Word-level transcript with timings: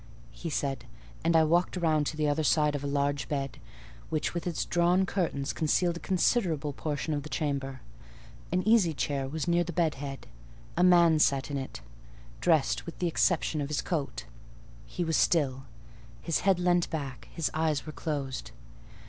he 0.31 0.49
said; 0.49 0.85
and 1.23 1.35
I 1.35 1.43
walked 1.43 1.77
round 1.77 2.07
to 2.07 2.17
the 2.17 2.27
other 2.27 2.43
side 2.43 2.73
of 2.73 2.83
a 2.83 2.87
large 2.87 3.29
bed, 3.29 3.59
which 4.09 4.33
with 4.33 4.47
its 4.47 4.65
drawn 4.65 5.05
curtains 5.05 5.53
concealed 5.53 5.95
a 5.97 5.99
considerable 5.99 6.73
portion 6.73 7.13
of 7.13 7.21
the 7.21 7.29
chamber. 7.29 7.81
An 8.51 8.67
easy 8.67 8.95
chair 8.95 9.27
was 9.27 9.47
near 9.47 9.63
the 9.63 9.71
bed 9.71 9.93
head: 10.01 10.25
a 10.75 10.83
man 10.83 11.19
sat 11.19 11.51
in 11.51 11.57
it, 11.59 11.81
dressed 12.39 12.87
with 12.87 12.97
the 12.97 13.07
exception 13.07 13.61
of 13.61 13.67
his 13.67 13.83
coat; 13.83 14.25
he 14.87 15.03
was 15.03 15.17
still; 15.17 15.65
his 16.19 16.39
head 16.39 16.57
leant 16.57 16.89
back; 16.89 17.27
his 17.31 17.51
eyes 17.53 17.85
were 17.85 17.93
closed. 17.93 18.49